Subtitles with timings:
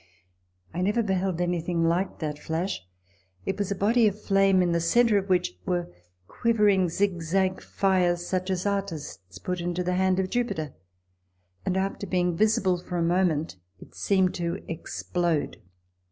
[0.73, 2.81] I never beheld anything like that flash:
[3.45, 5.93] it was a body of flame, in the centre of which were
[6.27, 10.73] quivering zigzag fires, such as artists put into the hand of Jupiter;
[11.67, 15.57] and, after being visible for a moment, it seemed to explode.